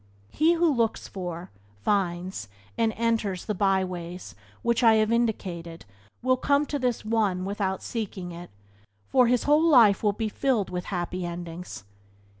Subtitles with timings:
[0.31, 1.51] He who looks for,
[1.83, 5.85] finds, and enters the byways which I have indicated
[6.23, 8.49] will come to this one without seeking it,
[9.09, 11.83] for his whole life will be filled with happy endings.